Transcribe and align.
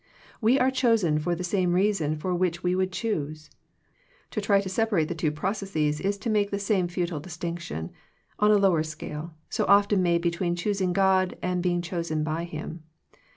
We 0.41 0.57
are 0.59 0.71
chosen 0.71 1.19
for 1.19 1.35
the 1.35 1.43
same 1.43 1.73
reason 1.73 2.15
for 2.17 2.33
which 2.33 2.63
we 2.63 2.73
would 2.75 2.91
choose. 2.91 3.51
To 4.31 4.41
try 4.41 4.59
to 4.59 4.67
separate 4.67 5.09
the 5.09 5.13
two 5.13 5.31
processes 5.31 5.99
is 6.01 6.17
to 6.17 6.29
make 6.31 6.49
the 6.49 6.57
same 6.57 6.87
futile 6.87 7.19
distinction, 7.19 7.91
on 8.39 8.49
a 8.49 8.57
lower 8.57 8.81
scale, 8.81 9.35
so 9.51 9.63
often 9.67 10.01
made 10.01 10.23
between 10.23 10.55
choosing 10.55 10.91
God 10.91 11.37
and 11.43 11.61
being 11.61 11.83
chosen 11.83 12.23
by 12.23 12.45
Him. 12.45 12.81